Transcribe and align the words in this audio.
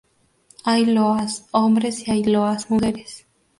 Hay 0.63 0.85
loas 0.87 1.45
hombres 1.51 2.07
y 2.07 2.11
hay 2.11 2.23
loas 2.23 2.71
mujeres. 2.71 3.27